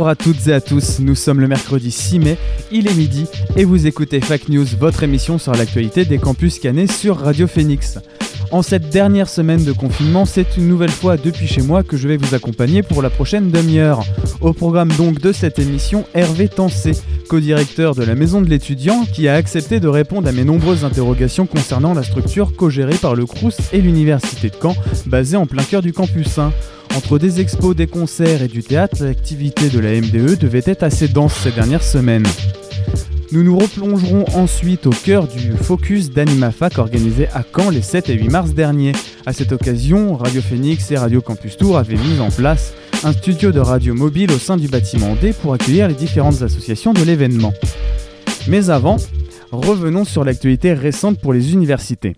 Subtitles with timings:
[0.00, 2.38] Bonjour à toutes et à tous, nous sommes le mercredi 6 mai,
[2.72, 6.86] il est midi et vous écoutez Fac News, votre émission sur l'actualité des campus canés
[6.86, 7.98] sur Radio Phoenix.
[8.50, 12.08] En cette dernière semaine de confinement, c'est une nouvelle fois depuis chez moi que je
[12.08, 14.02] vais vous accompagner pour la prochaine demi-heure.
[14.40, 16.92] Au programme donc de cette émission, Hervé Tancé,
[17.28, 21.44] co-directeur de la Maison de l'étudiant, qui a accepté de répondre à mes nombreuses interrogations
[21.44, 24.74] concernant la structure co-gérée par le Crous et l'Université de Caen,
[25.04, 26.52] basée en plein cœur du campus 1.
[26.96, 31.08] Entre des expos, des concerts et du théâtre, l'activité de la MDE devait être assez
[31.08, 32.26] dense ces dernières semaines.
[33.32, 38.14] Nous nous replongerons ensuite au cœur du focus d'AnimaFac organisé à Caen les 7 et
[38.14, 38.92] 8 mars dernier.
[39.24, 43.52] À cette occasion, Radio Phoenix et Radio Campus Tour avaient mis en place un studio
[43.52, 47.52] de radio mobile au sein du bâtiment D pour accueillir les différentes associations de l'événement.
[48.48, 48.96] Mais avant,
[49.52, 52.16] revenons sur l'actualité récente pour les universités.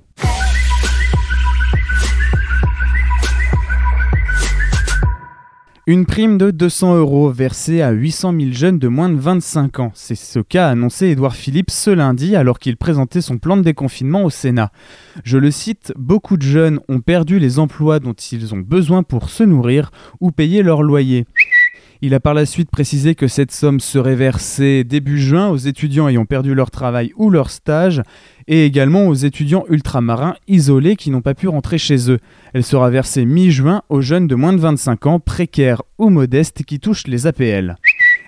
[5.88, 9.90] Une prime de 200 euros versée à 800 000 jeunes de moins de 25 ans.
[9.96, 14.22] C'est ce qu'a annoncé Édouard Philippe ce lundi alors qu'il présentait son plan de déconfinement
[14.22, 14.70] au Sénat.
[15.24, 19.28] Je le cite, beaucoup de jeunes ont perdu les emplois dont ils ont besoin pour
[19.28, 21.26] se nourrir ou payer leur loyer.
[22.04, 26.08] Il a par la suite précisé que cette somme serait versée début juin aux étudiants
[26.08, 28.02] ayant perdu leur travail ou leur stage
[28.48, 32.18] et également aux étudiants ultramarins isolés qui n'ont pas pu rentrer chez eux.
[32.54, 36.80] Elle sera versée mi-juin aux jeunes de moins de 25 ans, précaires ou modestes qui
[36.80, 37.76] touchent les APL.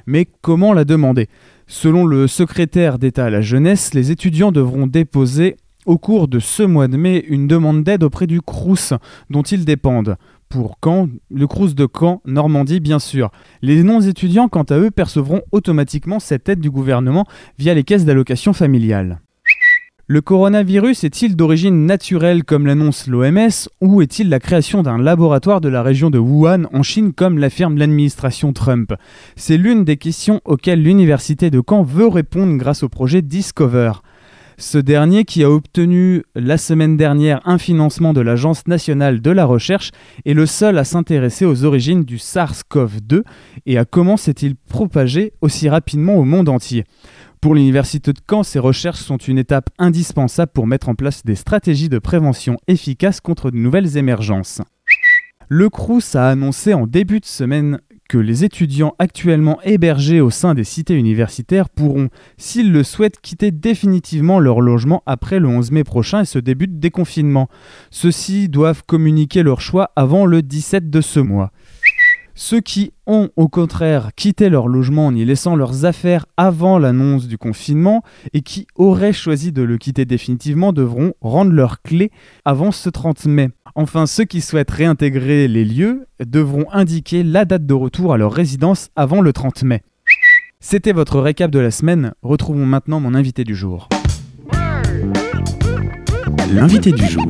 [0.07, 1.27] Mais comment la demander?
[1.67, 6.63] Selon le secrétaire d'État à la jeunesse, les étudiants devront déposer au cours de ce
[6.63, 8.95] mois de mai une demande d'aide auprès du CRUS
[9.31, 10.17] dont ils dépendent
[10.55, 13.33] pour Caen, le Crous de Caen, Normandie bien sûr.
[13.61, 17.27] Les non-étudiants, quant à eux, percevront automatiquement cette aide du gouvernement
[17.59, 19.21] via les caisses d'allocation familiale.
[20.07, 25.69] Le coronavirus est-il d'origine naturelle comme l'annonce l'OMS ou est-il la création d'un laboratoire de
[25.69, 28.95] la région de Wuhan en Chine comme l'affirme l'administration Trump?
[29.35, 33.91] C'est l'une des questions auxquelles l'université de Caen veut répondre grâce au projet Discover.
[34.57, 39.45] Ce dernier, qui a obtenu la semaine dernière un financement de l'Agence nationale de la
[39.45, 39.91] recherche,
[40.25, 43.23] est le seul à s'intéresser aux origines du SARS-CoV-2
[43.67, 46.85] et à comment s'est-il propagé aussi rapidement au monde entier.
[47.41, 51.35] Pour l'Université de Caen, ces recherches sont une étape indispensable pour mettre en place des
[51.35, 54.63] stratégies de prévention efficaces contre de nouvelles émergences.
[55.49, 57.81] Le CRUS a annoncé en début de semaine
[58.19, 64.41] les étudiants actuellement hébergés au sein des cités universitaires pourront, s'ils le souhaitent, quitter définitivement
[64.41, 67.49] leur logement après le 11 mai prochain et ce début de déconfinement.
[67.91, 71.53] Ceux-ci doivent communiquer leur choix avant le 17 de ce mois.
[72.37, 77.29] Ceux qui ont au contraire quitté leur logement en y laissant leurs affaires avant l'annonce
[77.29, 78.03] du confinement
[78.33, 82.11] et qui auraient choisi de le quitter définitivement devront rendre leurs clés
[82.45, 83.51] avant ce 30 mai.
[83.77, 88.33] Enfin, ceux qui souhaitent réintégrer les lieux devront indiquer la date de retour à leur
[88.33, 89.83] résidence avant le 30 mai.
[90.59, 92.15] C'était votre récap de la semaine.
[92.23, 93.89] Retrouvons maintenant mon invité du jour.
[96.53, 97.27] L'invité du jour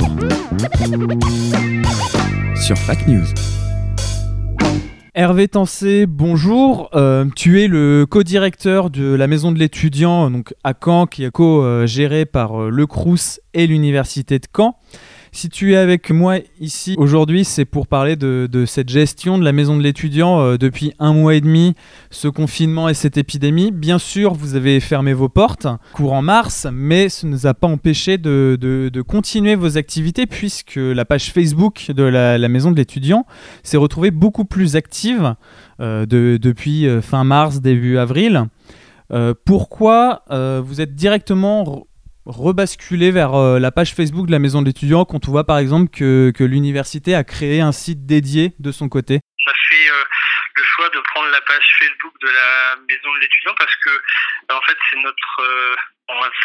[2.56, 3.26] sur Fac News.
[5.16, 6.90] Hervé Tancé, bonjour.
[6.94, 10.28] Euh, tu es le co-directeur de la maison de l'étudiant
[10.64, 14.76] à Caen, qui est co-gérée par euh, le Crous et l'université de Caen.
[15.36, 19.50] Si tu es avec moi ici aujourd'hui, c'est pour parler de, cette gestion de la
[19.50, 21.74] maison de l'étudiant euh, depuis un mois et demi,
[22.10, 23.72] ce confinement et cette épidémie.
[23.72, 27.66] Bien sûr, vous avez fermé vos portes courant mars, mais ce ne nous a pas
[27.66, 33.26] empêché de, continuer vos activités puisque la page Facebook de la, maison de l'étudiant
[33.64, 35.34] s'est retrouvée beaucoup plus active
[35.80, 38.44] euh, depuis euh, fin mars, début avril.
[39.44, 41.86] Pourquoi vous êtes directement
[42.26, 45.58] rebasculer vers euh, la page Facebook de la maison de l'étudiant quand on voit par
[45.58, 50.04] exemple que, l'université a créé un site dédié de son côté On a fait euh,
[50.56, 53.90] le choix de prendre la page Facebook de la maison de l'étudiant parce que
[54.52, 55.76] en fait c'est notre euh,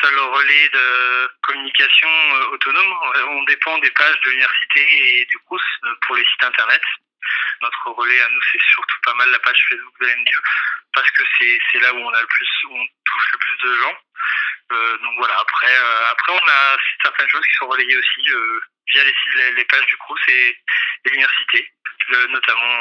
[0.01, 2.09] seul relais de communication
[2.53, 2.93] autonome.
[3.29, 5.61] On dépend des pages de l'université et du CRUS
[6.05, 6.81] pour les sites internet.
[7.61, 10.41] Notre relais à nous c'est surtout pas mal la page Facebook de l'MDE
[10.93, 13.75] parce que c'est là où on a le plus où on touche le plus de
[13.81, 13.95] gens.
[14.71, 18.29] Euh, donc voilà, après, euh, après on a certaines choses qui sont relayées aussi.
[18.31, 18.59] Euh,
[18.93, 19.03] via
[19.55, 20.55] les, pages du Crous et,
[21.05, 21.71] l'université.
[22.31, 22.73] Notamment,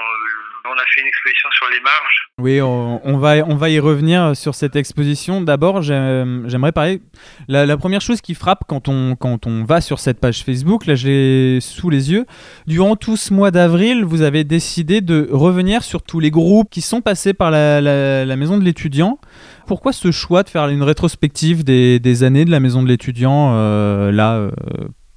[0.65, 2.29] on a fait une exposition sur les marges.
[2.39, 5.43] Oui, on, va, on va y revenir sur cette exposition.
[5.43, 7.03] D'abord, j'aime- j'aimerais parler.
[7.47, 10.87] La, la première chose qui frappe quand on, quand on va sur cette page Facebook,
[10.87, 12.25] là je l'ai sous les yeux,
[12.67, 16.81] durant tout ce mois d'avril, vous avez décidé de revenir sur tous les groupes qui
[16.81, 19.21] sont passés par la maison de l'étudiant.
[19.69, 24.11] Pourquoi ce choix de faire une rétrospective des, années de la maison de l'étudiant euh,
[24.11, 24.51] là euh,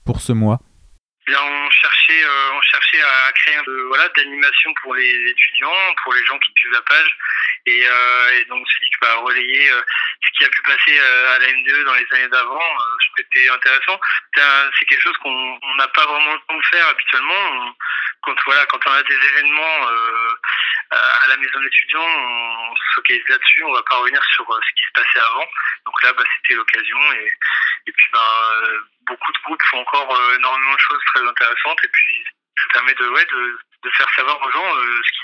[0.06, 0.59] pour ce mois?
[1.27, 6.13] Là, on cherchait, euh, on cherchait à créer peu voilà, d'animation pour les étudiants, pour
[6.13, 7.18] les gens qui suivent la page.
[7.68, 7.86] Et,
[8.50, 11.86] donc, on s'est dit que bah, relayer ce qui a pu passer à la MDE
[11.86, 12.59] dans les années d'avant,
[13.15, 14.00] c'était intéressant.
[14.36, 17.75] C'est quelque chose qu'on on n'a pas vraiment le temps de faire habituellement.
[18.24, 19.88] Quand, voilà, quand on a des événements
[20.91, 23.63] à la maison de l'étudiant, on se focalise là-dessus.
[23.63, 25.47] On va pas revenir sur euh, ce qui se passait avant.
[25.85, 26.99] Donc là, bah, c'était l'occasion.
[27.13, 31.79] Et, puis, ben, euh, beaucoup de groupes font encore euh, énormément de choses très intéressantes.
[31.83, 32.25] Et puis,
[32.57, 35.20] ça permet de, ouais, de, faire savoir aux gens euh, ce, qui,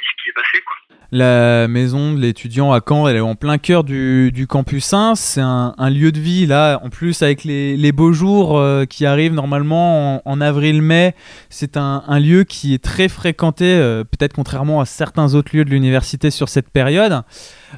[1.12, 5.16] La maison de l'étudiant à Caen, elle est en plein cœur du, campus 1.
[5.16, 9.34] C'est un, lieu de vie, là, en plus avec les, beaux jours euh, qui arrivent
[9.34, 11.16] normalement en, avril-mai.
[11.50, 15.70] C'est un, lieu qui est très fréquenté, euh, peut-être contrairement à certains autres lieux de
[15.70, 17.22] l'université sur cette période.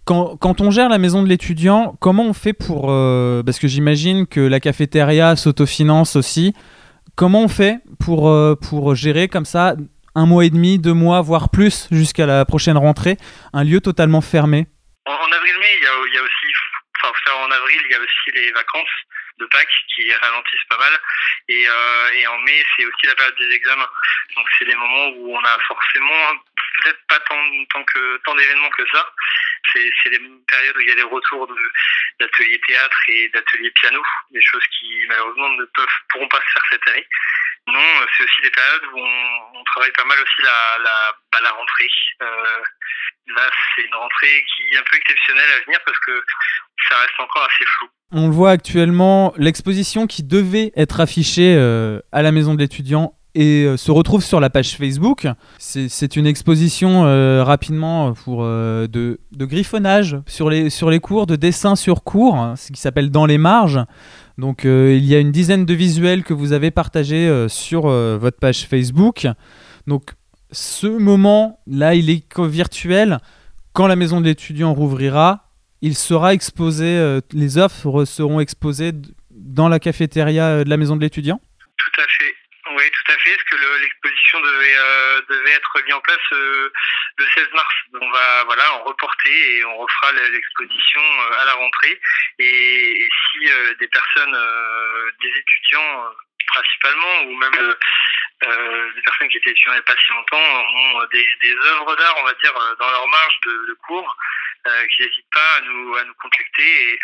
[0.05, 2.87] Quand, on gère la maison de l'étudiant, comment on fait pour...
[2.89, 6.55] euh, parce que j'imagine que la cafétéria s'autofinance aussi.
[7.15, 9.75] Comment on fait pour, pour gérer comme ça
[10.15, 13.17] un mois et demi, deux mois, voire plus jusqu'à la prochaine rentrée,
[13.53, 14.67] un lieu totalement fermé
[15.05, 16.47] En, avril-mai, il y a, aussi,
[17.03, 18.97] enfin, en avril, il y a aussi les vacances
[19.39, 20.93] de Pâques qui ralentissent pas mal.
[21.47, 23.89] Et, euh, et en mai, c'est aussi la période des examens.
[24.35, 26.35] Donc, c'est des moments où on a forcément
[26.81, 27.83] peut-être pas tant,
[28.25, 29.05] tant d'événements que ça.
[29.73, 31.47] C'est des périodes où il y a des retours
[32.19, 34.01] d'ateliers théâtre et d'ateliers piano,
[34.31, 37.07] des choses qui malheureusement ne peuvent pourront pas se faire cette année.
[37.73, 40.95] Non, c'est aussi des périodes où on, travaille pas mal aussi la la,
[41.31, 41.87] bah, rentrée.
[42.21, 46.11] Euh, là, c'est une rentrée qui est un peu exceptionnelle à venir parce que
[46.89, 47.87] ça reste encore assez flou.
[48.11, 53.13] On le voit actuellement, l'exposition qui devait être affichée euh, à la maison de l'étudiant
[53.35, 55.27] et euh, se retrouve sur la page Facebook.
[55.59, 57.03] C'est une exposition
[57.43, 62.55] rapidement pour de, de griffonnage sur les, sur les cours, de dessin sur cours, hein,
[62.55, 63.79] ce qui s'appelle Dans les marges.
[64.39, 67.85] Donc euh, il y a une dizaine de visuels que vous avez partagés euh, sur
[67.85, 69.27] euh, votre page Facebook.
[69.85, 70.13] Donc
[70.51, 73.19] ce moment, là, il est virtuel.
[73.73, 75.49] Quand la maison de l'étudiant rouvrira,
[75.81, 78.93] il sera exposé, les offres seront exposées
[79.31, 81.39] dans la cafétéria de la maison de l'étudiant.
[82.79, 83.35] Oui, tout à fait.
[83.35, 86.71] Parce que le- l'exposition devait euh, devait être mise en place euh,
[87.17, 87.75] le 16 mars.
[87.99, 91.99] On va voilà, en reporter et on refera le- l'exposition euh, à la rentrée.
[92.39, 93.39] Et, si
[93.79, 94.37] des personnes,
[95.21, 96.13] des étudiants
[96.47, 97.75] principalement, ou même
[98.95, 102.15] des personnes qui étaient étudiants il n'y a pas si longtemps, ont des, œuvres d'art,
[102.17, 104.17] on va dire, dans leur marge de, cours,
[104.63, 106.99] qui n'hésitent pas à nous à nous contacter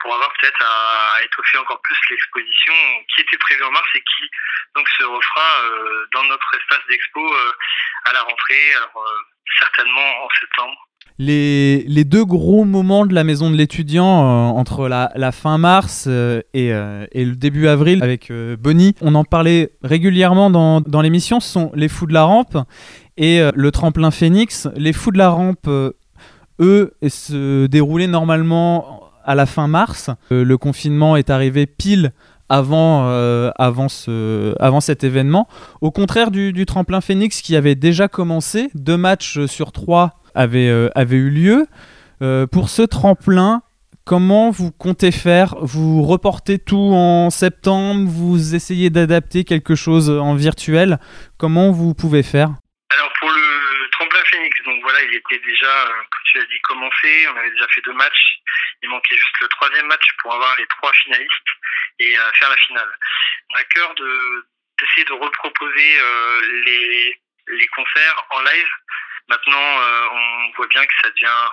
[0.00, 2.74] pour avoir peut-être à, à étoffer encore plus l'exposition
[3.14, 4.24] qui était prévue en mars et qui
[4.74, 7.52] donc se refera euh, dans notre espace d'expo euh,
[8.04, 9.22] à la rentrée, alors euh,
[9.58, 10.76] certainement en septembre.
[11.18, 16.04] les, les deux gros moments de la maison de l'étudiant euh, entre la, fin mars
[16.08, 20.82] euh, et, euh, et le début avril avec euh, Bonnie, on en parlait régulièrement dans,
[20.82, 22.58] dans l'émission, sont les fous de la rampe
[23.16, 24.68] et euh, le tremplin Phoenix.
[24.76, 25.92] Les fous de la rampe, euh,
[26.60, 30.10] eux, se déroulaient normalement à la fin mars.
[30.32, 32.12] Euh, le confinement est arrivé pile
[32.48, 35.48] avant, euh, avant, ce, avant cet événement.
[35.80, 40.68] Au contraire du, du tremplin Phoenix qui avait déjà commencé, deux matchs sur trois avaient,
[40.68, 41.66] euh, avaient eu lieu.
[42.22, 43.62] Euh, pour ce tremplin,
[44.04, 45.56] comment vous comptez faire?
[45.60, 48.08] Vous reportez tout en septembre?
[48.08, 50.98] Vous essayez d'adapter quelque chose en virtuel?
[51.36, 52.48] Comment vous pouvez faire
[52.90, 56.60] Alors pour le tremplin Phoenix, donc voilà, il était déjà, euh, comme tu as dit,
[56.60, 57.26] commencé.
[57.28, 58.38] On avait déjà fait deux matchs.
[58.84, 61.50] Il manquait juste le troisième match pour avoir les trois finalistes
[61.98, 62.98] et euh, faire la finale.
[63.50, 64.46] On a cœur de
[64.78, 68.68] d'essayer de reproposer euh, les les concerts en live.
[69.28, 69.80] Maintenant,
[70.12, 71.50] on voit bien que ça devient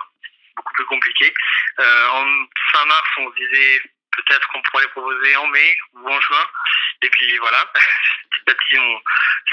[0.54, 1.34] beaucoup plus compliqué.
[1.78, 3.82] En fin mars, on se disait
[4.16, 6.46] peut-être qu'on pourrait les proposer en mai ou en juin.
[7.02, 9.02] Et puis voilà, petit à petit, on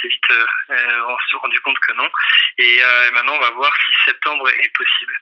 [0.02, 2.10] s'est vite euh, rendu compte que non.
[2.58, 5.18] Et euh, maintenant, on va voir si septembre est possible.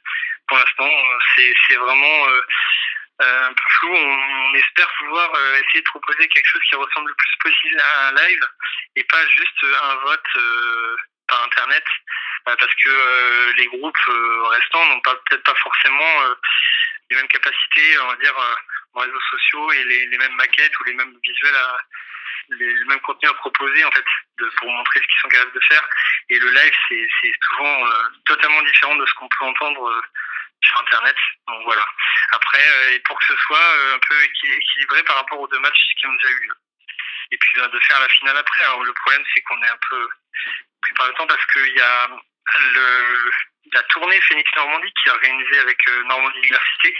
[0.48, 2.28] Pour l'instant, euh, c'est vraiment
[3.20, 3.96] un peu flou.
[3.96, 8.12] On, espère pouvoir essayer de proposer quelque chose qui ressemble le plus possible à un
[8.14, 8.48] live
[8.96, 11.84] et pas juste un vote par internet
[12.48, 14.10] euh, parce que les groupes
[14.52, 16.36] restants n'ont pas peut-être pas forcément
[17.10, 18.36] les mêmes capacités, on va dire,
[18.94, 21.56] en réseaux sociaux et les, les mêmes maquettes ou les mêmes visuels
[22.50, 24.06] les, le même contenu à proposer en fait
[24.58, 25.88] pour montrer ce qu'ils sont capables de faire.
[26.30, 30.02] Et le live, c'est souvent euh, totalement différent de ce qu'on peut entendre euh,
[30.62, 31.16] sur Internet.
[31.48, 31.86] Donc voilà.
[32.32, 35.60] Après, euh, et pour que ce soit un peu équi- équilibré par rapport aux deux
[35.60, 36.56] matchs qui ont déjà eu lieu.
[37.32, 38.64] Et puis ben, de faire la finale après.
[38.64, 40.10] Alors le problème, c'est qu'on est un peu
[40.82, 42.10] pris par le temps parce qu'il y a
[43.74, 46.96] la tournée Phoenix Normandie qui est organisée avec euh, Normandie Université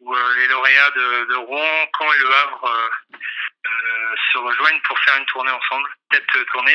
[0.00, 5.16] où euh, les lauréats de, Rouen, Caen et Le Havre euh, se rejoignent pour faire
[5.18, 5.88] une tournée ensemble.
[6.12, 6.72] Cette tournée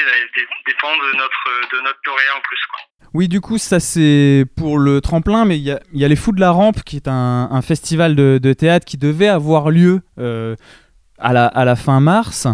[0.65, 2.59] dépend de notre de notre lauréat en plus.
[2.69, 2.79] Quoi.
[3.13, 6.15] Oui, du coup, ça c'est pour le tremplin, mais il y a, y a les
[6.15, 11.33] Fous de la Rampe, qui est un, festival de, théâtre qui devait avoir lieu à,
[11.33, 12.47] la, à la fin mars.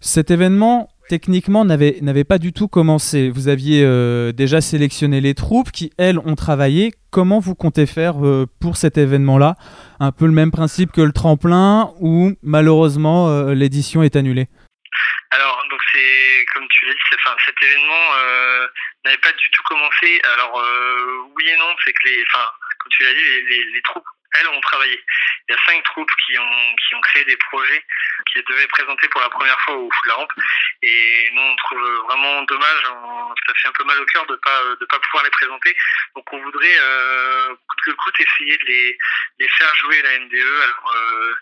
[0.00, 3.30] Cet événement, techniquement, n'avait n'avait pas du tout commencé.
[3.30, 6.92] Vous aviez euh, déjà sélectionné les troupes qui, elles, ont travaillé.
[7.10, 9.56] Comment vous comptez faire euh, pour cet événement-là?
[10.00, 14.48] Un peu le même principe que le tremplin, où malheureusement euh, l'édition est annulée?
[15.30, 18.04] Alors donc c'est comme tu l'as dit, c'est- enfin cet événement
[19.04, 20.20] n'avait pas du tout commencé.
[20.34, 20.62] Alors
[21.36, 22.46] oui et non, c'est que les, enfin
[22.78, 24.04] comme tu l'as dit, les, les, les troupes
[24.34, 25.02] elles ont travaillé.
[25.48, 27.84] Il y a cinq troupes qui ont qui ont créé des projets
[28.32, 30.32] qui devaient présenter pour la première fois au de la Rampe.
[30.82, 32.82] Et nous on trouve vraiment dommage,
[33.46, 35.76] ça fait un peu mal au cœur de pas de pas pouvoir les présenter.
[36.14, 38.98] Donc on voudrait euh, coûte que coûte essayer de les
[39.40, 40.62] les faire jouer la NDE.
[40.62, 41.34] Alors euh,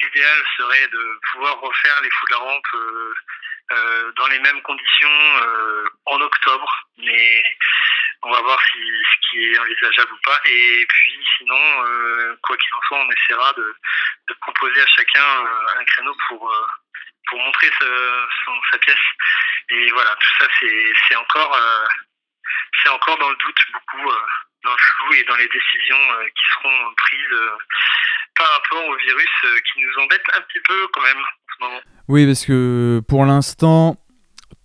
[0.00, 2.66] l'idéal serait de pouvoir refaire les Fous de la Rampe.
[2.74, 3.14] euh,
[3.72, 5.08] euh, dans les mêmes conditions
[6.04, 7.42] en octobre, mais
[8.22, 10.38] on va voir si ce qui est envisageable ou pas.
[10.44, 11.13] Et puis
[11.44, 13.74] sinon, euh, quoi qu'il en soit, on essaiera de,
[14.28, 16.66] de proposer à chacun euh, un créneau pour euh,
[17.28, 17.70] pour montrer
[18.70, 18.96] sa pièce.
[19.70, 20.46] Et voilà, tout ça
[21.08, 21.58] c'est encore
[22.82, 24.12] c'est encore dans le doute beaucoup
[24.62, 27.40] dans le flou et dans les décisions qui seront prises
[28.36, 31.80] par rapport au virus qui nous embête un petit peu quand même en ce moment.
[32.08, 33.96] Oui, parce que pour l'instant,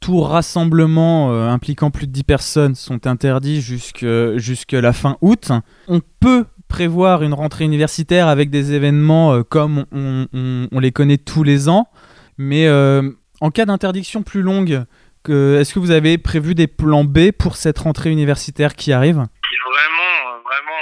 [0.02, 5.52] tout rassemblement impliquant plus de 10 personnes sont interdits jusque la fin août.
[5.88, 11.44] On peut prévoir une rentrée universitaire avec des événements euh, comme on, les connaît tous
[11.44, 11.92] les ans,
[12.38, 13.02] mais euh,
[13.42, 14.86] en cas d'interdiction plus longue,
[15.28, 19.18] est-ce que vous avez prévu des plans B pour cette rentrée universitaire qui arrive?
[19.18, 20.82] Vraiment, euh, vraiment,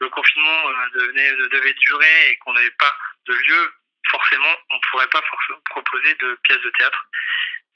[0.00, 0.58] le confinement
[1.50, 2.92] devait durer et qu'on n'avait pas
[3.26, 3.72] de lieu,
[4.10, 5.22] forcément, on ne pourrait pas
[5.70, 7.08] proposer de pièces de théâtre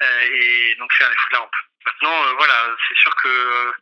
[0.03, 1.57] et donc faire les fous de la rampe.
[1.87, 3.73] Maintenant, voilà, c'est sûr que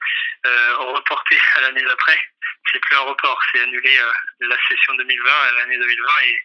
[0.47, 2.18] euh, reporter à l'année d'après,
[2.73, 6.40] c'est plus un report, c'est annuler euh, la session 2020 à l'année 2020 et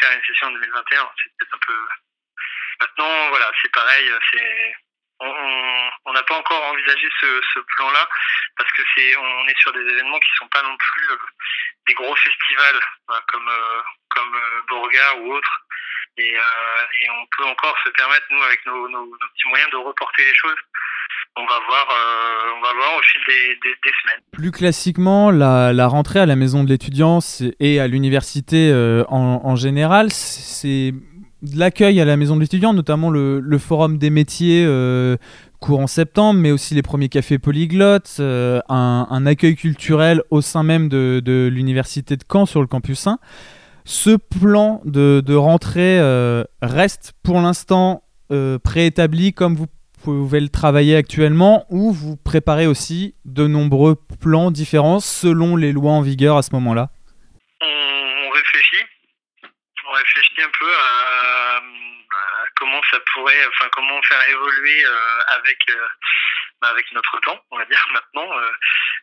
[0.00, 1.10] faire une session en 2021.
[1.22, 1.86] C'est peut-être un peu.
[2.80, 4.74] Maintenant, voilà, c'est pareil, c'est
[5.20, 8.08] on- n'a pas encore envisagé ce, ce plan-là
[8.56, 11.16] parce que c'est on est sur des événements qui sont pas non plus euh,
[11.86, 13.80] des gros festivals voilà, comme euh,
[14.10, 15.60] comme euh, Borga ou autres
[16.18, 19.70] et, euh, et on peut encore se permettre nous avec nos, nos, nos petits moyens
[19.70, 20.58] de reporter les choses
[21.36, 23.20] on va voir euh, on va voir au fil
[23.62, 27.18] des, semaines Plus classiquement, la, rentrée à la maison de l'étudiant
[27.60, 30.92] et à l'université euh, en, général, c'est
[31.42, 35.16] de l'accueil à la maison de l'étudiant, notamment le, forum des métiers euh,
[35.60, 40.88] courant septembre, mais aussi les premiers cafés polyglottes, euh, un, accueil culturel au sein même
[40.88, 43.18] de, l'université de Caen sur le campus 1.
[43.84, 45.98] Ce plan de, de rentrée
[46.62, 48.04] reste pour l'instant
[48.62, 49.66] préétabli comme vous
[50.02, 55.92] pouvez le travailler actuellement ou vous préparez aussi de nombreux plans différents selon les lois
[55.92, 56.88] en vigueur à ce moment-là?
[57.60, 58.84] On, réfléchit.
[59.88, 61.60] On réfléchit un peu à,
[62.56, 65.86] comment ça pourrait enfin comment faire évoluer euh, avec euh,
[66.60, 68.50] bah, avec notre temps on va dire maintenant euh,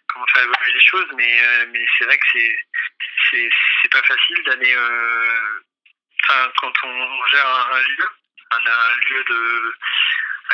[0.07, 1.07] comment faire évoluer les choses.
[1.15, 3.49] Mais mais c'est vrai que c'est
[3.81, 4.75] c'est pas facile d'aller
[6.23, 8.09] enfin quand on, gère un, un lieu
[8.51, 9.73] un, un lieu de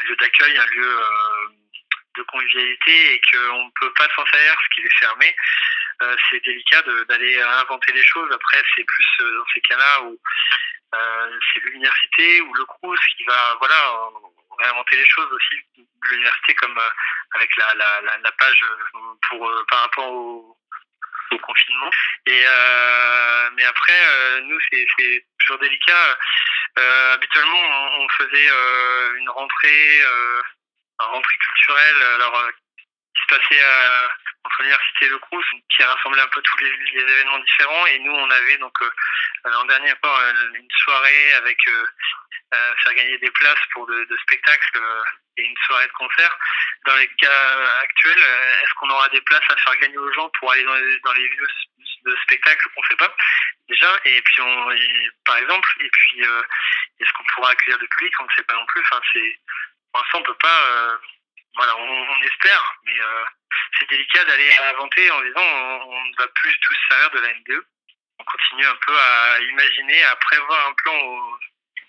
[0.08, 1.48] lieu d'accueil un lieu euh,
[2.18, 5.36] de convivialité et qu'on ne peut pas s'en servir parce qu'il est fermé
[6.02, 8.30] euh, c'est délicat d'aller inventer les choses.
[8.34, 10.20] Après, c'est plus euh, dans ces cas-là où
[11.54, 14.10] c'est l'université ou le CRUS qui va voilà
[14.60, 15.56] réinventer les choses aussi.
[16.10, 16.80] L'université comme
[17.34, 18.64] avec la, la, la, la page
[19.30, 20.58] pour par rapport au,
[21.42, 21.90] confinement.
[22.28, 22.46] Et
[23.56, 26.18] mais après, nous c'est toujours délicat.
[26.78, 30.42] Euh, habituellement, on, faisait euh, une rentrée, euh,
[31.00, 32.04] une rentrée culturelle.
[32.16, 32.52] Alors euh,
[33.16, 33.64] qui se passait
[34.44, 37.86] entre l'université et le Crous, qui rassemblait un peu tous les, événements différents.
[37.88, 38.78] Et nous, on avait donc
[39.46, 40.22] l'an dernier encore
[40.54, 41.58] une soirée avec
[42.52, 44.82] faire gagner des places pour de, de spectacles
[45.38, 46.38] et une soirée de concert.
[46.88, 50.52] Dans les cas actuels, est-ce qu'on aura des places à faire gagner aux gens pour
[50.52, 51.48] aller dans les, dans les lieux
[52.06, 53.14] de spectacles qu'on fait pas
[53.68, 54.00] déjà.
[54.06, 56.42] Et puis, on, et, par exemple, et puis, euh,
[57.00, 58.82] est-ce qu'on pourra accueillir du public On ne sait pas non plus.
[58.82, 59.40] Enfin, c'est,
[59.92, 60.62] pour l'instant, on peut pas.
[60.70, 60.98] euh,
[61.56, 63.24] voilà, on, espère, mais euh,
[63.80, 67.66] c'est délicat d'aller inventer en disant on, ne va plus se servir de la NDE.
[68.20, 71.38] On continue un peu à imaginer, à prévoir un plan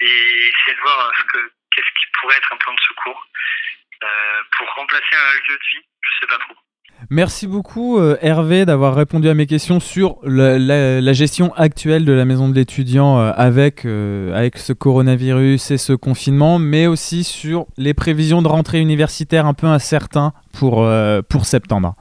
[0.01, 3.27] et essayer de voir ce que qu'est-ce qui pourrait être un plan de secours
[4.05, 5.87] euh, pour remplacer un lieu de vie.
[6.03, 6.57] Je sais pas trop.
[7.11, 12.25] Merci beaucoup euh, Hervé d'avoir répondu à mes questions sur la, gestion actuelle de la
[12.25, 17.67] maison de l'étudiant euh, avec, euh, avec ce coronavirus et ce confinement, mais aussi sur
[17.76, 20.88] les prévisions de rentrée universitaire un peu incertains pour,
[21.29, 21.95] pour septembre.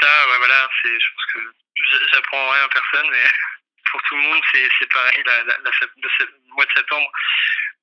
[0.00, 3.26] Ça, voilà, c'est, je pense que j'apprends rien à personne, mais
[3.92, 5.22] pour tout le monde, c'est, c'est pareil.
[5.26, 7.06] Le mois de septembre,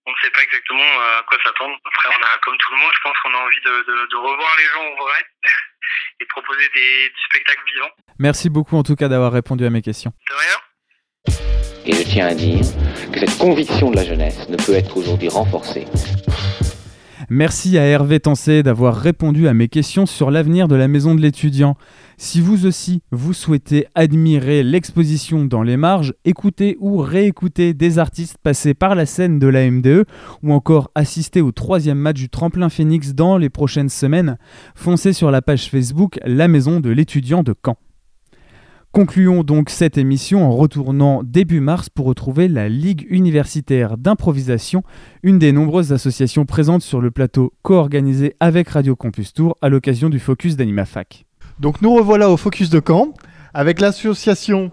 [0.07, 1.75] on ne sait pas exactement euh, à quoi s'attendre.
[1.83, 4.15] Après, on a, comme tout le monde, je pense qu'on a envie de, de, de
[4.15, 5.19] revoir les gens en vrai
[6.19, 7.91] et de proposer des, du spectacle vivant.
[8.17, 10.13] Merci beaucoup en tout cas d'avoir répondu à mes questions.
[10.29, 10.57] De rien.
[11.85, 12.61] Et je tiens à dire
[13.11, 15.85] que cette conviction de la jeunesse ne peut être aujourd'hui renforcée
[17.29, 21.21] Merci à Hervé Tancé d'avoir répondu à mes questions sur l'avenir de la maison de
[21.21, 21.75] l'étudiant.
[22.19, 28.39] Si vous aussi, vous souhaitez admirer l'exposition dans les marges, écouter ou réécouter des artistes
[28.41, 30.03] passés par la scène de la MDE,
[30.41, 34.39] ou encore assister au troisième match du Tremplin Phoenix dans les prochaines semaines,
[34.73, 37.77] foncez sur la page Facebook La Maison de l'étudiant de Caen.
[38.91, 44.81] Concluons donc cette émission en retournant début mars pour retrouver la Ligue universitaire d'improvisation,
[45.21, 50.09] une des nombreuses associations présentes sur le plateau co-organisé avec Radio Campus Tour à l'occasion
[50.09, 51.26] du focus d'AnimaFac.
[51.59, 53.09] Donc nous revoilà au Focus de Caen
[53.53, 54.71] avec l'association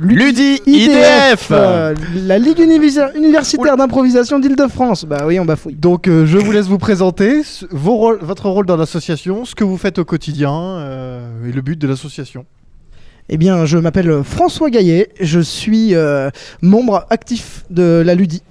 [0.00, 5.04] Ludi IDF euh, La Ligue univers- universitaire d'improvisation d'Île-de-France.
[5.04, 5.74] Bah oui, on bafouille.
[5.76, 9.54] Donc euh, je vous laisse vous présenter ce- vos rôles- votre rôle dans l'association, ce
[9.54, 12.46] que vous faites au quotidien euh, et le but de l'association.
[13.28, 16.30] Eh bien, je m'appelle François Gaillet, je suis euh,
[16.62, 18.42] membre actif de la Ludi.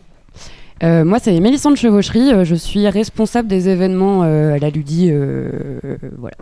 [0.83, 2.31] Euh, moi, c'est Mélissande Chevaucherie.
[2.33, 5.09] euh, Je suis responsable des événements euh, à la Ludi.
[5.11, 5.49] euh,
[5.85, 6.35] euh, voilà.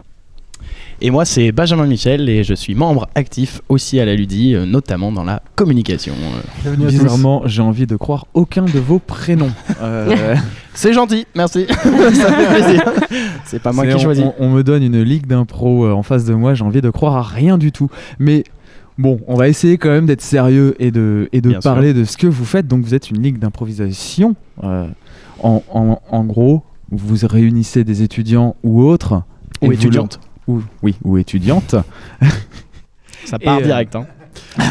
[1.05, 4.66] Et moi, c'est Benjamin Michel et je suis membre actif aussi à la Ludi, euh,
[4.66, 6.13] notamment dans la communication.
[6.61, 6.94] Bienvenue à tous.
[6.98, 9.51] Bizarrement, j'ai envie de croire aucun de vos prénoms.
[9.81, 10.35] Euh,
[10.75, 11.66] C'est gentil, merci.
[11.74, 11.75] Ça
[12.31, 12.83] fait plaisir.
[13.44, 14.24] C'est pas moi c'est- qui on, choisis.
[14.24, 16.89] on- on me donne une ligue d'impro euh, en face de moi, j'ai envie de
[16.89, 17.89] croire à rien du tout.
[18.18, 18.46] Mais
[18.98, 22.05] bon, on va essayer quand même d'être sérieux et de, et de Bien parler de
[22.05, 22.66] ce que vous faites.
[22.68, 24.35] Donc vous êtes une ligue d'improvisation.
[24.63, 24.87] euh,
[25.42, 29.22] en, en- en gros, vous réunissez des étudiants ou autres.
[29.61, 30.20] et Ou vous étudiante.
[30.24, 31.75] leur- ou, oui, ou étudiantes.
[33.25, 33.96] Ça part euh, direct.
[33.96, 34.06] hein.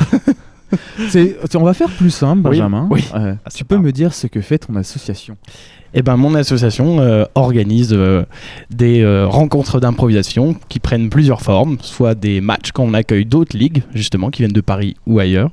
[1.54, 2.88] On va faire plus simple, Oui, Benjamin.
[2.90, 3.04] oui.
[3.14, 5.36] Euh, Ah, tu peux me dire ce que fait ton association?
[5.94, 8.24] Eh ben, mon association euh, organise euh,
[8.70, 13.82] des rencontres d'improvisation qui prennent plusieurs formes, soit des matchs quand on accueille d'autres ligues,
[13.94, 15.50] justement, qui viennent de Paris ou ailleurs,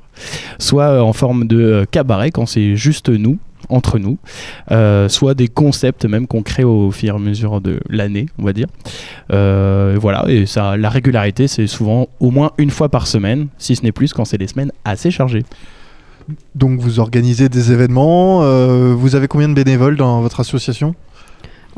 [0.58, 4.18] soit en forme de cabaret quand c'est juste nous, entre nous,
[4.70, 8.44] euh, soit des concepts même qu'on crée au fur et à mesure de l'année, on
[8.44, 8.66] va dire.
[9.32, 13.76] Euh, voilà, et ça, la régularité, c'est souvent au moins une fois par semaine, si
[13.76, 15.44] ce n'est plus quand c'est des semaines assez chargées.
[16.54, 20.94] Donc vous organisez des événements, euh, vous avez combien de bénévoles dans votre association?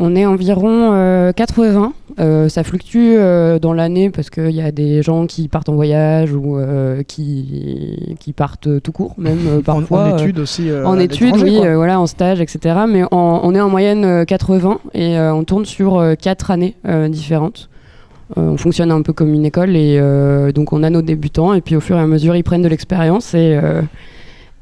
[0.05, 1.93] On est environ euh, 80.
[2.19, 5.75] Euh, ça fluctue euh, dans l'année parce qu'il y a des gens qui partent en
[5.75, 10.03] voyage ou euh, qui, qui partent euh, tout court, même euh, En, parfois.
[10.05, 10.69] en euh, études aussi.
[10.69, 12.81] euh, en études, oui, euh, voilà, en stage, etc.
[12.89, 16.75] Mais en- on est en moyenne euh, 80 et euh, on tourne sur 4 années
[16.89, 17.69] euh, différentes.
[18.37, 21.55] Euh, on fonctionne un peu comme une école et euh, donc on a nos débutants
[21.55, 23.83] et puis au fur et à mesure ils prennent de l'expérience et, euh,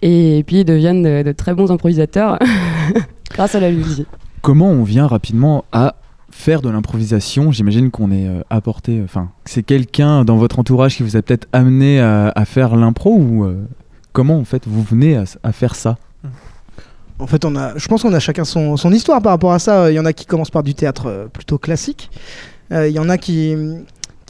[0.03, 2.39] et, puis ils deviennent de, de très bons improvisateurs
[3.33, 4.07] grâce à la ludique.
[4.43, 5.97] Comment on vient rapidement à
[6.31, 10.97] faire de l'improvisation J'imagine qu'on est euh, apporté, enfin, que c'est quelqu'un dans votre entourage
[10.97, 13.67] qui vous a peut-être amené à, faire l'impro ou euh,
[14.13, 15.99] comment en fait vous venez à, faire ça?
[17.19, 19.91] En fait, on a, je pense qu'on a chacun son, histoire par rapport à ça.
[19.91, 22.11] Il y en a qui commencent par du théâtre euh, plutôt classique.
[22.73, 23.55] Euh, Il y en a qui,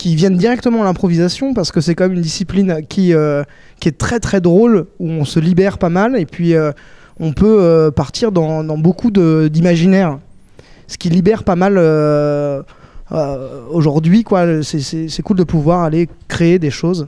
[0.00, 3.44] qui viennent directement à l'improvisation parce que c'est quand même une discipline qui, euh,
[3.80, 6.72] qui est très très drôle, où on se libère pas mal et puis euh,
[7.20, 10.18] on peut euh, partir dans, beaucoup de- d'imaginaire.
[10.88, 12.62] Ce qui libère pas mal euh,
[13.12, 14.24] euh, aujourd'hui.
[14.24, 14.62] quoi.
[14.62, 17.06] C'est- cool de pouvoir aller créer des choses.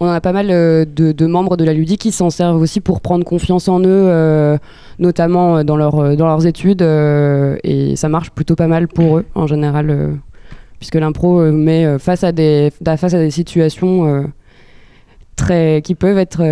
[0.00, 3.24] On a pas mal de, membres de la ludique qui s'en servent aussi pour prendre
[3.24, 4.58] confiance en eux,
[4.98, 9.46] notamment dans, leur, dans leurs études, et ça marche plutôt pas mal pour eux en
[9.48, 10.16] général,
[10.78, 14.30] puisque l'impro met face à des, da- face à des situations
[15.34, 16.42] très, qui peuvent être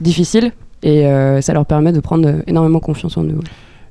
[0.00, 0.52] difficiles,
[0.82, 3.38] et euh, ça leur permet de prendre euh, énormément confiance en eux.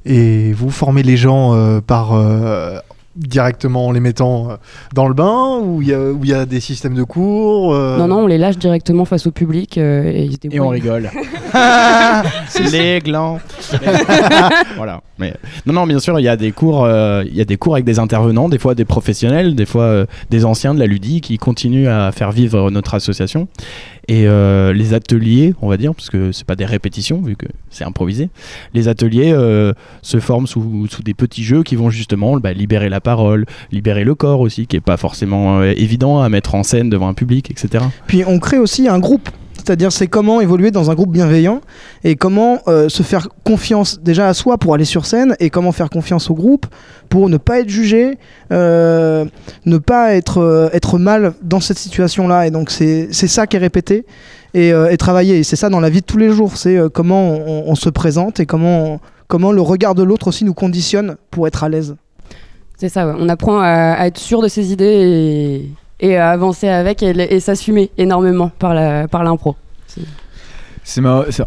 [0.05, 2.79] Et vous formez les gens euh, par, euh,
[3.15, 4.49] directement en les mettant
[4.93, 8.19] dans le bain ou il y, y a des systèmes de cours euh, Non, non,
[8.21, 11.09] on les lâche directement face au public euh, et ils se Et on rigole.
[12.71, 13.39] les glands.
[14.77, 15.01] voilà.
[15.17, 15.33] Mais
[15.65, 17.73] non, non, bien sûr, il y a des cours, euh, il y a des cours
[17.73, 21.19] avec des intervenants, des fois des professionnels, des fois euh, des anciens de la Ludie
[21.21, 23.47] qui continuent à faire vivre notre association.
[24.09, 27.45] Et euh, les ateliers, on va dire, parce que c'est pas des répétitions vu que
[27.69, 28.29] c'est improvisé.
[28.73, 33.01] Les ateliers euh, se forment sous, des petits jeux qui vont justement bah, libérer la
[33.01, 36.89] parole, libérer le corps aussi, qui est pas forcément euh, évident à mettre en scène
[36.89, 37.85] devant un public, etc.
[38.07, 39.29] Puis on crée aussi un groupe.
[39.69, 41.61] C'est-à-dire c'est comment évoluer dans un groupe bienveillant
[42.03, 45.71] et comment euh, se faire confiance déjà à soi pour aller sur scène et comment
[45.71, 46.65] faire confiance au groupe
[47.07, 48.17] pour ne pas être jugé,
[48.51, 49.25] euh,
[49.67, 52.47] ne pas être, euh, être mal dans cette situation-là.
[52.47, 54.07] Et donc c'est ça qui est répété
[54.55, 55.37] et, travaillé.
[55.37, 56.57] Et c'est ça dans la vie de tous les jours.
[56.57, 61.15] C'est comment on, se présente et comment, comment le regard de l'autre aussi nous conditionne
[61.29, 61.95] pour être à l'aise.
[62.75, 67.03] C'est ça, on apprend à, à être sûr de ses idées et, et avancer avec
[67.03, 69.55] et, s'assumer énormément par la- par l'impro.
[69.87, 70.01] C'est-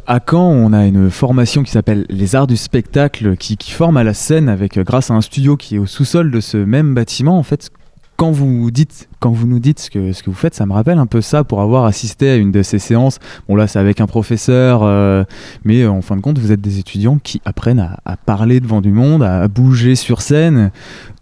[0.06, 4.04] à Caen, on a une formation qui s'appelle les arts du spectacle qui, forme à
[4.04, 6.94] la scène avec euh, grâce à un studio qui est au sous-sol de ce même
[6.94, 7.38] bâtiment.
[7.38, 7.70] En fait,
[8.16, 11.06] quand vous dites, quand vous nous dites ce que, vous faites, ça me rappelle un
[11.06, 13.18] peu ça pour avoir assisté à une de ces séances.
[13.48, 15.24] Bon là, c'est avec un professeur, euh,
[15.64, 18.80] mais euh, en fin de compte, vous êtes des étudiants qui apprennent à parler devant
[18.80, 20.70] du monde, à bouger sur scène,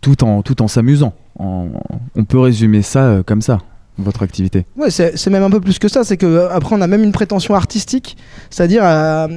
[0.00, 1.14] tout en tout en s'amusant.
[1.38, 3.58] On peut résumer ça euh, comme ça,
[3.98, 4.66] votre activité.
[4.76, 6.04] Ouais, c'est même un peu plus que ça.
[6.04, 8.16] C'est que euh, après, on a même une prétention artistique,
[8.50, 9.28] c'est-à-dire à,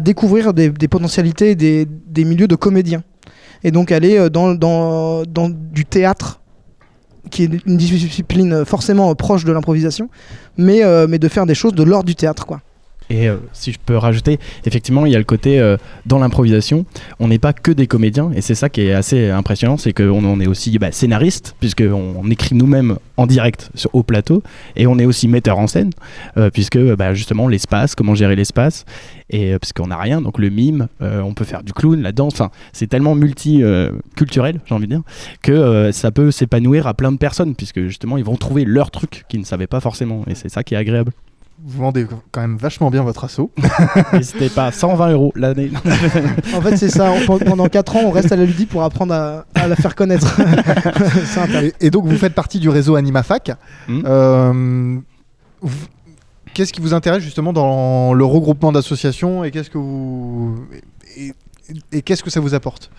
[0.00, 3.02] découvrir des, potentialités des, des milieux de comédiens.
[3.64, 6.40] Et donc aller euh, dans, dans, dans du théâtre,
[7.30, 10.08] qui est une discipline forcément proche de l'improvisation,
[10.56, 12.62] mais, mais de faire des choses de l'ordre du théâtre, quoi.
[13.10, 16.84] Et euh, si je peux rajouter, effectivement, il y a le côté euh, dans l'improvisation,
[17.20, 20.24] on n'est pas que des comédiens, et c'est ça qui est assez impressionnant, c'est qu'on
[20.24, 24.42] on est aussi bah, scénariste, puisqu'on on écrit nous-mêmes en direct sur, au plateau,
[24.76, 25.90] et on est aussi metteur en scène,
[26.36, 28.84] euh, puisque bah, justement l'espace, comment gérer l'espace,
[29.30, 32.12] et euh, parce qu'on n'a rien, donc le mime, on peut faire du clown, la
[32.12, 32.42] danse,
[32.72, 35.02] c'est tellement multiculturel, j'ai envie de dire,
[35.42, 39.24] que ça peut s'épanouir à plein de personnes, puisque justement ils vont trouver leur truc
[39.28, 41.12] qu'ils ne savaient pas forcément, et c'est ça qui est agréable.
[41.64, 43.50] Vous vendez quand même vachement bien votre assaut.
[44.12, 45.70] N'hésitez pas, 120 euros l'année.
[46.54, 47.12] En fait, c'est ça.
[47.28, 49.94] on- pendant 4 ans, on reste à la ludie pour apprendre à, à la faire
[49.94, 50.40] connaître.
[51.62, 53.50] Et, et donc vous faites partie du réseau AnimaFac.
[53.88, 54.02] Hmm.
[54.06, 54.96] Euh,
[56.54, 60.56] Qu'est-ce qui vous intéresse justement dans le regroupement d'associations et qu'est-ce que vous
[61.16, 61.32] et,
[61.92, 62.90] et qu'est-ce que ça vous apporte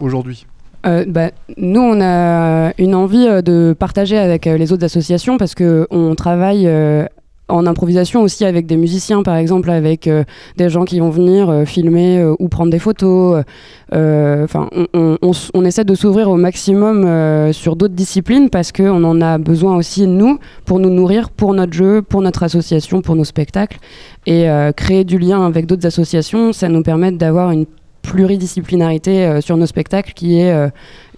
[0.00, 0.46] aujourd'hui?
[0.86, 5.36] Euh, bah, nous, on a une envie euh, de partager avec euh, les autres associations
[5.36, 7.04] parce que on travaille euh,
[7.48, 10.24] en improvisation aussi avec des musiciens, par exemple, avec euh,
[10.56, 13.42] des gens qui vont venir euh, filmer euh, ou prendre des photos.
[13.90, 19.76] Enfin, on, essaie de s'ouvrir au maximum sur d'autres disciplines parce qu'on en a besoin
[19.76, 23.78] aussi nous pour nous nourrir, pour notre jeu, pour notre association, pour nos spectacles
[24.26, 27.64] et créer du lien avec d'autres associations, ça nous permet d'avoir une
[28.02, 30.70] pluridisciplinarité sur nos spectacles qui est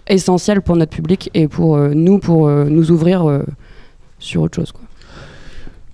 [0.06, 3.42] essentielle pour notre public et pour nous, pour nous ouvrir
[4.20, 4.72] sur autre chose.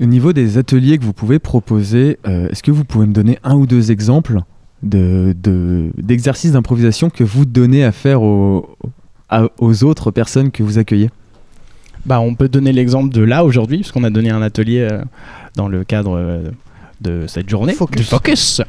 [0.00, 3.38] Au niveau des ateliers que vous pouvez proposer, euh, est-ce que vous pouvez me donner
[3.44, 4.40] un ou deux exemples
[4.82, 11.10] de- de- d'exercices d'improvisation que vous donnez à faire aux autres personnes que vous accueillez?
[12.04, 15.02] Bah, on peut donner l'exemple de là aujourd'hui, puisqu'on a donné un atelier euh,
[15.56, 16.50] dans le cadre euh,
[17.00, 17.96] de cette journée Focus.
[17.96, 18.62] du focus,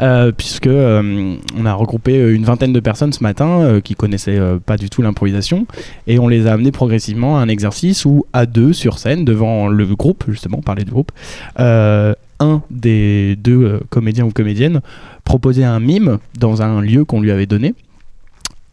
[0.00, 3.94] euh, puisque euh, on a regroupé euh, une vingtaine de personnes ce matin euh, qui
[3.94, 5.66] connaissaient pas du tout l'improvisation,
[6.06, 9.68] et on les a amenés progressivement à un exercice où à deux sur scène devant
[9.68, 11.12] le groupe, justement, parler du groupe,
[11.56, 14.80] un des deux comédiens ou comédiennes
[15.24, 17.74] proposait un mime dans un lieu qu'on lui avait donné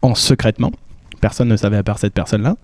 [0.02, 0.72] en secrètement.
[1.20, 2.56] Personne ne savait à part cette personne-là.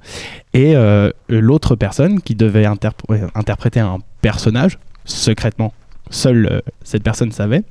[0.53, 5.73] Et euh, l'autre personne qui devait interpréter un personnage secrètement.
[6.11, 7.63] Seule euh, cette personne savait.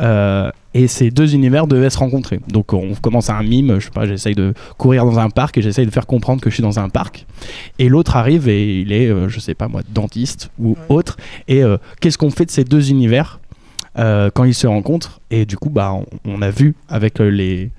[0.00, 2.40] Euh, et ces deux univers devaient se rencontrer.
[2.48, 5.56] Donc on commence à un mime, je sais pas, j'essaye de courir dans un parc
[5.56, 7.26] et j'essaye de faire comprendre que je suis dans un parc.
[7.78, 11.16] Et l'autre arrive et il est, euh, je sais pas moi, dentiste ou autre.
[11.48, 13.40] Et euh, qu'est-ce qu'on fait de ces deux univers
[14.34, 15.20] quand ils se rencontrent?
[15.30, 17.70] Et du coup, bah, on, on a vu avec les,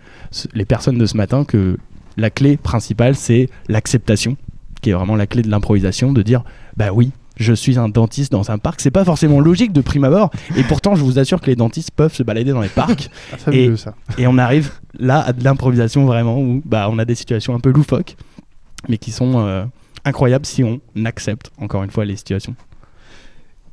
[0.53, 1.77] les personnes de ce matin que
[2.17, 4.35] la clé principale, c'est l'acceptation,
[4.81, 6.43] qui est vraiment la clé de l'improvisation, de dire,
[6.75, 8.81] bah oui, je suis un dentiste dans un parc.
[8.81, 11.91] C'est pas forcément logique de prime abord, et pourtant, je vous assure que les dentistes
[11.91, 13.09] peuvent se balader dans les parcs.
[13.45, 13.93] Ah, et, ça.
[14.17, 17.59] et on arrive là à de l'improvisation vraiment, où bah, on a des situations un
[17.59, 18.15] peu loufoques,
[18.89, 19.65] mais qui sont euh,
[20.05, 22.55] incroyables si on accepte, encore une fois, les situations.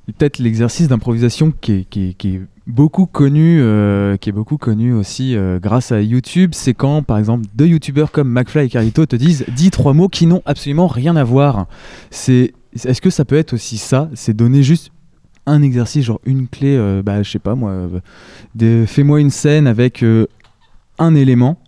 [0.07, 4.59] peut-être l'exercice d'improvisation qui est, qui, est, qui est beaucoup connu, euh, qui est beaucoup
[4.59, 8.68] connu aussi euh, grâce à YouTube, c'est quand par exemple deux youtubeurs comme McFly et
[8.68, 11.66] Carlito te disent dis trois mots qui n'ont absolument rien à voir.
[12.11, 14.91] C'est est-ce que ça peut être aussi ça C'est donner juste
[15.47, 18.01] un exercice, genre une clé, euh, bah je sais pas moi, euh,
[18.55, 20.27] de- fais-moi une scène avec euh,
[20.99, 21.59] un élément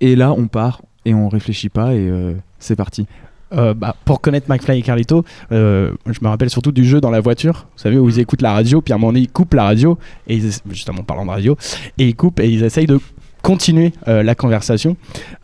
[0.00, 3.06] et là on part et on réfléchit pas et euh, c'est parti.
[3.52, 7.10] Euh, bah, pour connaître McFly et Carlito, euh, je me rappelle surtout du jeu dans
[7.10, 9.30] la voiture, vous savez, où ils écoutent la radio, puis à un moment donné, ils
[9.30, 11.56] coupent la radio, et ils, justement en parlant de radio,
[11.98, 12.98] et ils coupent et ils essayent de
[13.42, 14.96] continuer euh, la conversation.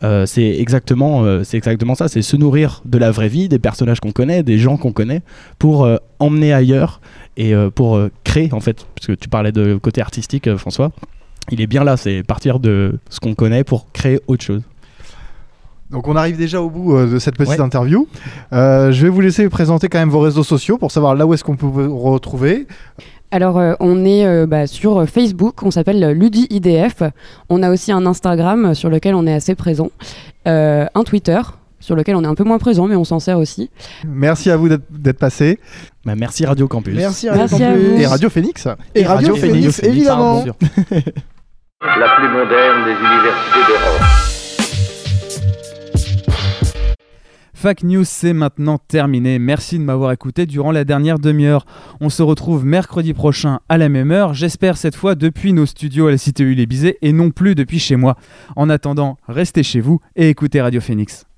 [0.03, 3.59] Euh, c'est exactement, euh, c'est exactement ça, c'est se nourrir de la vraie vie, des
[3.59, 5.21] personnages qu'on connaît, des gens qu'on connaît,
[5.59, 5.87] pour
[6.19, 7.01] emmener ailleurs
[7.37, 10.91] et pour créer, en fait, parce que tu parlais de côté artistique, François.
[11.51, 14.61] Il est bien là, c'est partir de ce qu'on connaît pour créer autre chose.
[15.89, 17.61] Donc on arrive déjà au bout de cette petite Ouais.
[17.61, 18.07] interview.
[18.51, 21.43] Je vais vous laisser présenter quand même vos réseaux sociaux pour savoir là où est-ce
[21.43, 22.67] qu'on peut vous retrouver.
[23.31, 27.03] Alors, euh, on est euh, bah, sur Facebook, on s'appelle euh, Ludi IDF.
[27.49, 29.91] On a aussi un Instagram euh, sur lequel on est assez présent,
[30.47, 31.39] Euh, un Twitter
[31.79, 33.69] sur lequel on est un peu moins présent, mais on s'en sert aussi.
[34.05, 35.59] Merci à vous d'être- passé.
[36.05, 36.95] Bah, merci Radio Campus.
[36.95, 37.87] Merci, Merci Radio à Campus.
[37.93, 38.01] vous.
[38.01, 38.67] Et Radio Phoenix.
[38.95, 40.43] Et Radio Phoenix, évidemment.
[40.43, 40.55] Bien sûr.
[41.81, 44.38] La plus moderne des universités d'Europe.
[47.61, 49.37] Fac News, c'est maintenant terminé.
[49.37, 51.65] Merci de m'avoir écouté durant la dernière demi-heure.
[51.99, 54.33] On se retrouve mercredi prochain à la même heure.
[54.33, 57.55] J'espère cette fois depuis nos studios à la Cité U les Bizet et non plus
[57.55, 58.15] depuis chez moi.
[58.55, 61.28] En attendant, restez chez vous et écoutez Radio Phoenix.